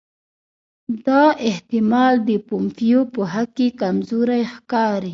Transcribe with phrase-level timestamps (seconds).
[1.05, 5.09] دا احتمال د پومپیو په حق کې کمزوری ښکاري.